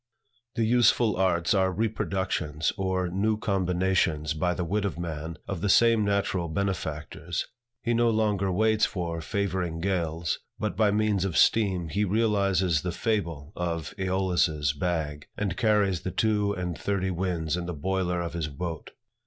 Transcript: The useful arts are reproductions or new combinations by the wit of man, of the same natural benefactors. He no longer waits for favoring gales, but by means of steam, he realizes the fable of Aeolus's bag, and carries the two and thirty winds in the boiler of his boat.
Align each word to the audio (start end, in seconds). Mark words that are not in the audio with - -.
The 0.55 0.63
useful 0.65 1.15
arts 1.15 1.53
are 1.53 1.71
reproductions 1.71 2.73
or 2.75 3.07
new 3.07 3.37
combinations 3.37 4.33
by 4.33 4.55
the 4.55 4.63
wit 4.65 4.83
of 4.83 4.97
man, 4.97 5.37
of 5.47 5.61
the 5.61 5.69
same 5.69 6.03
natural 6.03 6.47
benefactors. 6.49 7.45
He 7.83 7.93
no 7.93 8.09
longer 8.09 8.51
waits 8.51 8.83
for 8.83 9.21
favoring 9.21 9.79
gales, 9.79 10.39
but 10.57 10.75
by 10.75 10.89
means 10.89 11.23
of 11.23 11.37
steam, 11.37 11.89
he 11.89 12.03
realizes 12.03 12.81
the 12.81 12.91
fable 12.91 13.53
of 13.55 13.93
Aeolus's 13.99 14.73
bag, 14.73 15.27
and 15.37 15.55
carries 15.55 16.01
the 16.01 16.09
two 16.09 16.51
and 16.51 16.75
thirty 16.75 17.11
winds 17.11 17.55
in 17.55 17.67
the 17.67 17.73
boiler 17.75 18.21
of 18.21 18.33
his 18.33 18.47
boat. 18.47 18.93